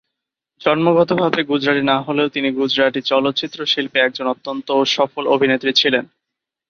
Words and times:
জন্মগতভাবে 0.61 1.39
গুজরাটি 1.43 1.83
না 1.83 1.97
হলেও, 2.01 2.27
তিনি 2.29 2.49
গুজরাটি 2.51 2.99
চলচ্চিত্র 3.01 3.59
শিল্পে 3.65 3.99
একজন 3.99 4.25
অত্যন্ত 4.27 4.67
সফল 4.95 5.23
অভিনেত্রী 5.27 5.71
ছিলেন। 5.73 6.05